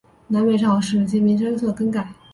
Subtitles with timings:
[0.29, 2.11] 南北朝时期名称有所更改。